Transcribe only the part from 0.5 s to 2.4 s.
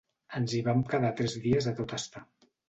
hi vam quedar tres dies a tot estar.